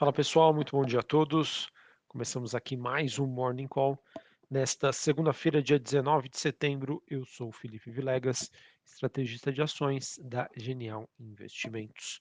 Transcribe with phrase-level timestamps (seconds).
[0.00, 1.70] Fala pessoal, muito bom dia a todos.
[2.08, 4.02] Começamos aqui mais um Morning Call.
[4.50, 8.50] Nesta segunda-feira, dia 19 de setembro, eu sou Felipe Vilegas,
[8.82, 12.18] estrategista de ações da Genial Investimentos.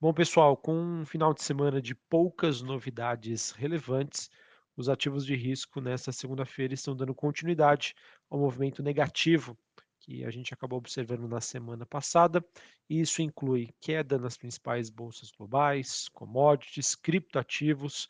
[0.00, 4.30] Bom, pessoal, com um final de semana de poucas novidades relevantes,
[4.74, 7.94] os ativos de risco nesta segunda-feira estão dando continuidade
[8.30, 9.54] ao movimento negativo
[10.08, 12.42] que a gente acabou observando na semana passada.
[12.88, 18.08] Isso inclui queda nas principais bolsas globais, commodities, criptoativos,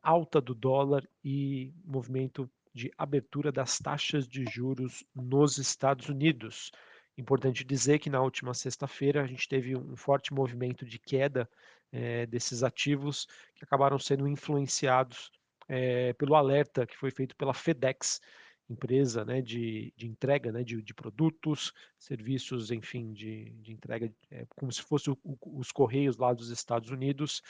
[0.00, 6.70] alta do dólar e movimento de abertura das taxas de juros nos Estados Unidos.
[7.18, 11.50] Importante dizer que na última sexta-feira a gente teve um forte movimento de queda
[11.90, 15.32] é, desses ativos que acabaram sendo influenciados
[15.66, 18.20] é, pelo alerta que foi feito pela FedEx
[18.70, 24.46] empresa né, de, de entrega né, de, de produtos, serviços, enfim, de, de entrega, é,
[24.50, 27.42] como se fosse os correios lá dos Estados Unidos,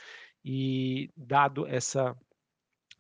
[0.44, 2.16] e dado essa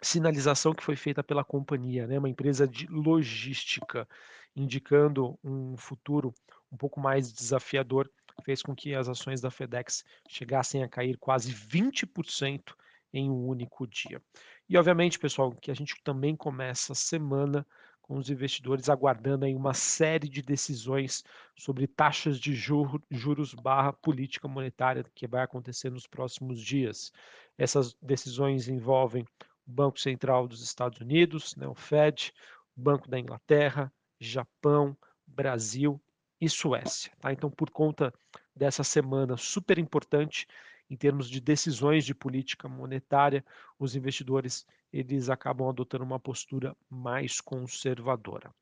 [0.02, 4.06] sinalização que foi feita pela companhia, né, uma empresa de logística,
[4.54, 6.34] indicando um futuro
[6.70, 8.10] um pouco mais desafiador,
[8.44, 12.74] fez com que as ações da FedEx chegassem a cair quase 20%
[13.12, 14.22] em um único dia.
[14.68, 17.66] E obviamente, pessoal, que a gente também começa a semana
[18.10, 21.22] com os investidores aguardando aí uma série de decisões
[21.56, 27.12] sobre taxas de juros barra política monetária que vai acontecer nos próximos dias.
[27.56, 29.22] Essas decisões envolvem
[29.64, 32.32] o Banco Central dos Estados Unidos, né, o Fed,
[32.76, 36.02] o Banco da Inglaterra, Japão, Brasil
[36.40, 37.12] e Suécia.
[37.20, 37.32] Tá?
[37.32, 38.12] Então, por conta
[38.56, 40.48] dessa semana super importante,
[40.90, 43.44] em termos de decisões de política monetária,
[43.78, 48.52] os investidores eles acabam adotando uma postura mais conservadora.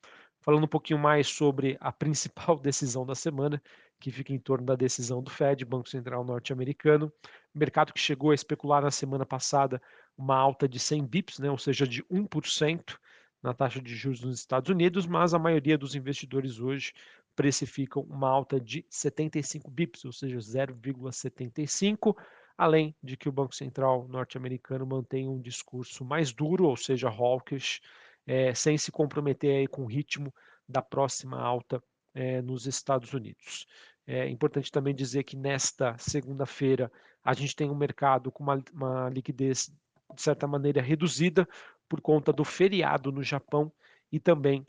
[0.41, 3.61] Falando um pouquinho mais sobre a principal decisão da semana,
[3.99, 7.13] que fica em torno da decisão do Fed, Banco Central norte-americano,
[7.55, 9.81] mercado que chegou a especular na semana passada
[10.17, 12.99] uma alta de 100 bips, né, ou seja, de 1%
[13.43, 16.93] na taxa de juros nos Estados Unidos, mas a maioria dos investidores hoje
[17.39, 22.17] precificam uma alta de 75 bips, ou seja, 0,75,
[22.57, 27.81] além de que o Banco Central norte-americano mantém um discurso mais duro, ou seja, hawkish,
[28.27, 30.35] é, sem se comprometer aí com o ritmo
[30.69, 31.81] da próxima alta
[32.13, 33.69] é, nos Estados Unidos.
[34.05, 36.91] É importante também dizer que nesta segunda-feira
[37.23, 39.71] a gente tem um mercado com uma, uma liquidez
[40.13, 41.49] de certa maneira reduzida
[41.89, 43.71] por conta do feriado no Japão
[44.11, 44.67] e também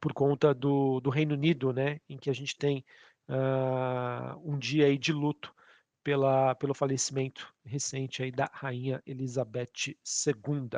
[0.00, 2.84] por conta do, do Reino Unido, né, em que a gente tem
[3.28, 5.54] uh, um dia aí de luto
[6.02, 10.68] pela, pelo falecimento recente aí da Rainha Elizabeth II.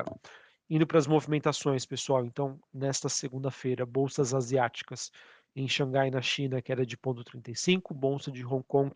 [0.68, 5.10] Indo para as movimentações, pessoal, então, nesta segunda-feira, bolsas asiáticas
[5.54, 8.92] em Xangai, na China, queda de 0,35, bolsa de Hong Kong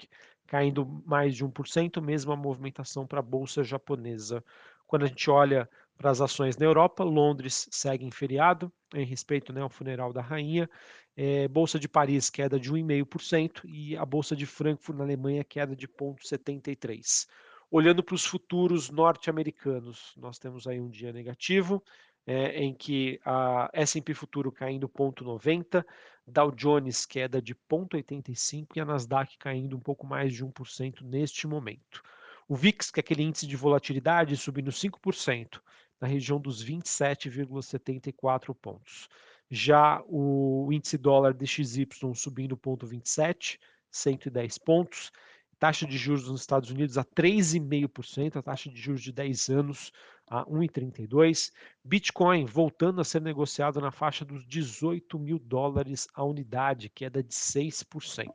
[0.47, 4.45] caindo mais de 1%, mesma movimentação para a bolsa japonesa.
[4.87, 7.05] Quando a gente olha para as ações na Europa.
[7.05, 10.69] Londres segue em feriado, em respeito né, ao funeral da rainha.
[11.17, 15.77] É, Bolsa de Paris, queda de 1,5%, e a Bolsa de Frankfurt, na Alemanha, queda
[15.77, 17.27] de 0,73%.
[17.71, 21.83] Olhando para os futuros norte-americanos, nós temos aí um dia negativo,
[22.27, 25.85] é, em que a S&P Futuro caindo 0,90%,
[26.27, 31.47] Dow Jones queda de 0,85% e a Nasdaq caindo um pouco mais de 1% neste
[31.47, 32.03] momento.
[32.49, 35.61] O VIX, que é aquele índice de volatilidade, subindo 5%,
[36.05, 39.09] na região dos 27,74 pontos.
[39.51, 43.59] Já o índice dólar DXY subindo 0,27,
[43.91, 45.11] 110 pontos.
[45.59, 49.93] Taxa de juros nos Estados Unidos a 3,5%, a taxa de juros de 10 anos
[50.27, 51.51] a 1,32.
[51.83, 57.33] Bitcoin voltando a ser negociado na faixa dos 18 mil dólares a unidade, queda de
[57.33, 58.29] 6%.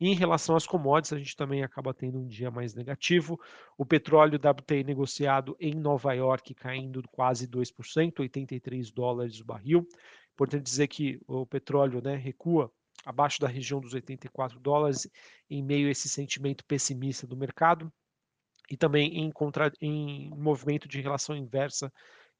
[0.00, 3.38] E em relação às commodities, a gente também acaba tendo um dia mais negativo.
[3.78, 9.86] O petróleo WTI negociado em Nova York caindo quase 2%, 83 dólares o barril.
[10.32, 12.72] Importante dizer que o petróleo né, recua
[13.04, 15.08] abaixo da região dos 84 dólares
[15.48, 17.92] em meio a esse sentimento pessimista do mercado
[18.70, 21.92] e também em, contra, em movimento de relação inversa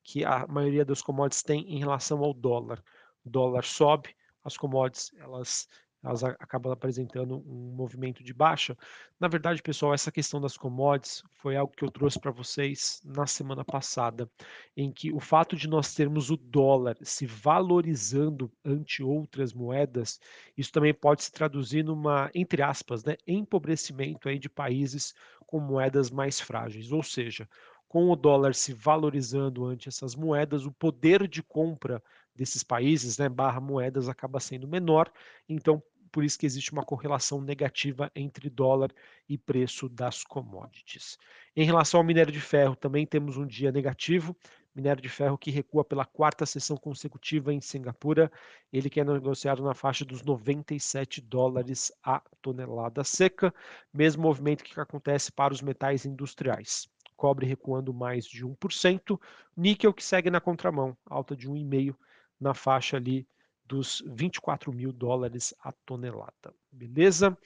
[0.03, 2.83] que a maioria dos commodities tem em relação ao dólar.
[3.25, 5.67] O dólar sobe, as commodities elas
[6.05, 8.77] elas acabam apresentando um movimento de baixa.
[9.19, 13.27] Na verdade, pessoal, essa questão das commodities foi algo que eu trouxe para vocês na
[13.27, 14.31] semana passada,
[14.77, 20.21] em que o fato de nós termos o dólar se valorizando ante outras moedas,
[20.57, 25.15] isso também pode se traduzir numa, entre aspas, né, empobrecimento aí de países
[25.47, 27.49] com moedas mais frágeis, ou seja,
[27.89, 32.03] com o dólar se valorizando ante essas moedas, o poder de compra
[32.35, 35.11] desses países, né, barra moedas, acaba sendo menor,
[35.49, 35.81] então
[36.15, 38.93] por isso que existe uma correlação negativa entre dólar
[39.29, 41.19] e preço das commodities.
[41.57, 44.37] Em relação ao minério de ferro, também temos um dia negativo,
[44.73, 48.31] minério de ferro que recua pela quarta sessão consecutiva em Singapura,
[48.73, 53.53] ele que é negociado na faixa dos 97 dólares a tonelada seca,
[53.93, 56.89] mesmo movimento que acontece para os metais industriais.
[57.17, 59.21] Cobre recuando mais de 1%,
[59.57, 61.97] níquel que segue na contramão, alta de 1,5%
[62.41, 63.27] na faixa ali
[63.67, 66.55] dos 24 mil dólares a tonelada.
[66.71, 67.37] Beleza?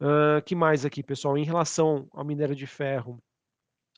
[0.00, 1.36] Uh, que mais aqui, pessoal?
[1.38, 3.22] Em relação ao minério de ferro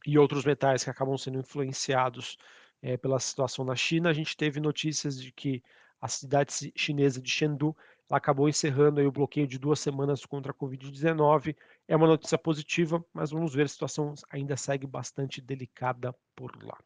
[0.06, 2.36] e outros metais que acabam sendo influenciados
[2.80, 5.62] é, pela situação na China, a gente teve notícias de que
[6.00, 7.76] a cidade chinesa de Chengdu
[8.08, 11.56] acabou encerrando o bloqueio de duas semanas contra a Covid-19.
[11.86, 16.78] É uma notícia positiva, mas vamos ver, a situação ainda segue bastante delicada por lá.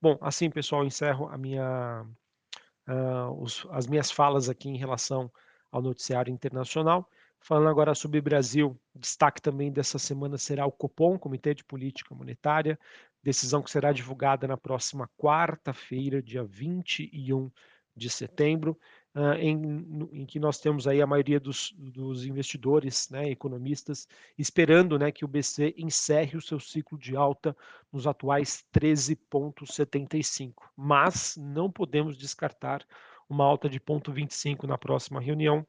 [0.00, 2.06] Bom, assim, pessoal, encerro a minha,
[2.88, 5.30] uh, os, as minhas falas aqui em relação
[5.70, 7.08] ao noticiário internacional.
[7.40, 12.78] Falando agora sobre Brasil, destaque também dessa semana será o Copom, Comitê de Política Monetária,
[13.22, 17.50] decisão que será divulgada na próxima quarta-feira, dia 21
[17.94, 18.78] de setembro,
[19.18, 19.50] uh, em,
[20.12, 24.06] em, que nós temos aí a maioria dos, dos investidores, né, economistas,
[24.38, 27.56] esperando né, que o BC encerre o seu ciclo de alta
[27.92, 30.54] nos atuais 13,75.
[30.76, 32.86] Mas não podemos descartar
[33.28, 35.66] uma alta de 0,25 na próxima reunião,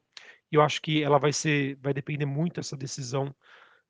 [0.51, 3.35] e eu acho que ela vai ser, vai depender muito essa decisão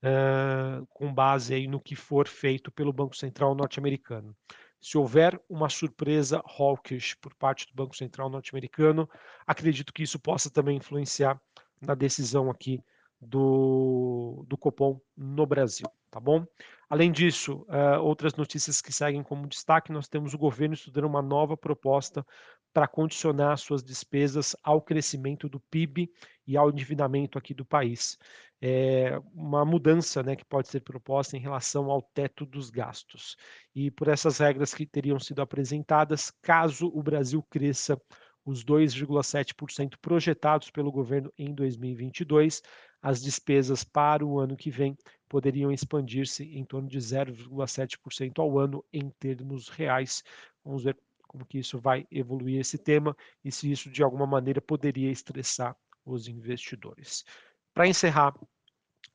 [0.03, 4.35] uh, com base aí no que for feito pelo Banco Central norte-americano.
[4.81, 9.10] Se houver uma surpresa hawkish por parte do Banco Central norte-americano,
[9.46, 11.40] acredito que isso possa também influenciar
[11.81, 12.81] na decisão aqui
[13.20, 16.46] do, do Copom no Brasil, tá bom?
[16.90, 21.22] Além disso, uh, outras notícias que seguem como destaque, nós temos o governo estudando uma
[21.22, 22.26] nova proposta
[22.74, 26.10] para condicionar suas despesas ao crescimento do PIB
[26.48, 28.18] e ao endividamento aqui do país.
[28.61, 33.38] É uma mudança né, que pode ser proposta em relação ao teto dos gastos.
[33.73, 38.00] E por essas regras que teriam sido apresentadas, caso o Brasil cresça
[38.45, 42.61] os 2,7% projetados pelo governo em 2022,
[43.01, 44.97] as despesas para o ano que vem
[45.27, 50.23] poderiam expandir-se em torno de 0,7% ao ano em termos reais.
[50.65, 50.97] Vamos ver
[51.27, 55.77] como que isso vai evoluir esse tema e se isso de alguma maneira poderia estressar
[56.03, 57.23] os investidores.
[57.80, 58.34] Para encerrar,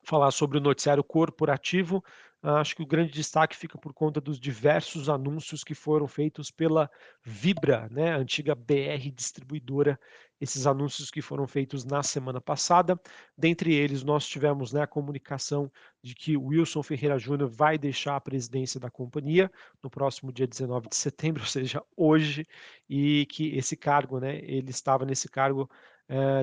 [0.03, 2.03] falar sobre o noticiário corporativo,
[2.41, 6.89] acho que o grande destaque fica por conta dos diversos anúncios que foram feitos pela
[7.23, 9.99] Vibra, né, a antiga BR distribuidora,
[10.41, 12.99] esses anúncios que foram feitos na semana passada.
[13.37, 15.71] Dentre eles, nós tivemos né, a comunicação
[16.01, 19.51] de que Wilson Ferreira Júnior vai deixar a presidência da companhia
[19.83, 22.47] no próximo dia 19 de setembro, ou seja, hoje,
[22.89, 25.69] e que esse cargo, né, ele estava nesse cargo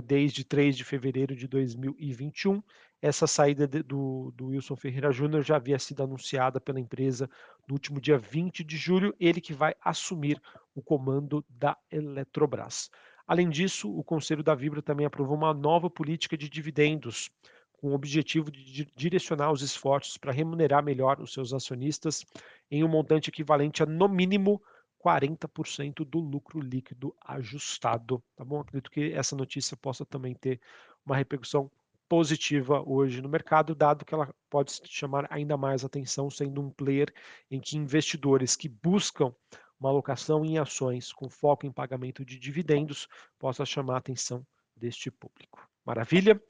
[0.04, 2.62] desde 3 de fevereiro de 2021
[3.02, 7.28] essa saída do, do, Wilson Ferreira Júnior já havia sido anunciada pela empresa
[7.66, 10.40] no último dia 20 de julho, ele que vai assumir
[10.72, 12.88] o comando da Eletrobras.
[13.26, 17.28] Além disso, o Conselho da Vibra também aprovou uma nova política de dividendos,
[17.72, 22.24] com o objetivo de direcionar os esforços para remunerar melhor os seus acionistas
[22.70, 24.62] em um montante equivalente a, no mínimo,
[25.04, 28.22] 40% do lucro líquido ajustado.
[28.36, 28.60] Tá bom?
[28.60, 30.60] Acredito que essa notícia possa também ter
[31.04, 31.70] uma repercussão
[32.08, 37.12] positiva hoje no mercado, dado que ela pode chamar ainda mais atenção, sendo um player
[37.50, 39.34] em que investidores que buscam
[39.80, 45.10] uma alocação em ações com foco em pagamento de dividendos possa chamar a atenção deste
[45.10, 45.66] público.
[45.84, 46.40] Maravilha?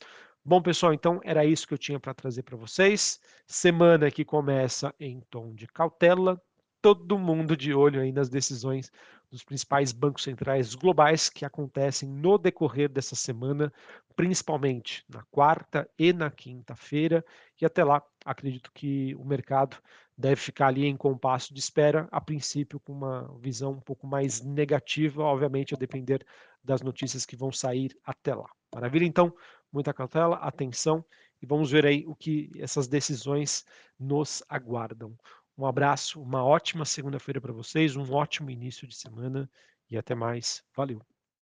[0.44, 3.20] Bom, pessoal, então era isso que eu tinha para trazer para vocês.
[3.46, 6.42] Semana que começa em tom de cautela,
[6.82, 8.90] todo mundo de olho aí nas decisões
[9.30, 13.72] dos principais bancos centrais globais que acontecem no decorrer dessa semana,
[14.14, 17.24] principalmente na quarta e na quinta-feira.
[17.58, 19.78] E até lá, acredito que o mercado
[20.18, 24.42] deve ficar ali em compasso de espera, a princípio com uma visão um pouco mais
[24.42, 26.26] negativa, obviamente a depender
[26.62, 28.50] das notícias que vão sair até lá.
[28.74, 29.04] Maravilha?
[29.04, 29.34] Então,
[29.72, 31.04] muita cautela, atenção
[31.40, 33.64] e vamos ver aí o que essas decisões
[33.98, 35.16] nos aguardam.
[35.56, 39.50] Um abraço, uma ótima segunda-feira para vocês, um ótimo início de semana
[39.90, 40.64] e até mais.
[40.74, 41.11] Valeu!